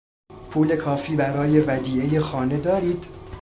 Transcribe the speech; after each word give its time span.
پول 0.49 0.75
کافی 0.75 1.15
برای 1.15 1.59
ودیعهی 1.61 2.19
خانه 2.19 2.57
دارید؟ 2.57 3.05